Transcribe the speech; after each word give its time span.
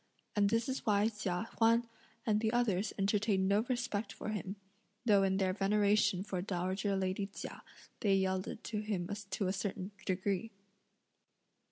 And 0.35 0.49
this 0.49 0.67
is 0.67 0.83
why 0.83 1.09
Chia 1.09 1.47
Huan 1.59 1.87
and 2.25 2.39
the 2.39 2.51
others 2.51 2.91
entertained 2.97 3.47
no 3.47 3.59
respect 3.69 4.11
for 4.11 4.29
him, 4.29 4.55
though 5.05 5.21
in 5.21 5.37
their 5.37 5.53
veneration 5.53 6.23
for 6.23 6.41
dowager 6.41 6.95
lady 6.95 7.27
Chia, 7.27 7.61
they 7.99 8.15
yielded 8.15 8.63
to 8.63 8.79
him 8.79 9.07
to 9.29 9.47
a 9.47 9.53
certain 9.53 9.91
degree. 10.07 10.49